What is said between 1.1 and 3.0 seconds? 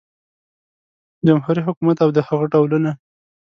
جمهوري حکومت او د هغه ډولونه